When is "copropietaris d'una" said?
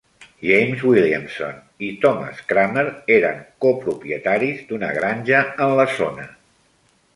3.67-4.93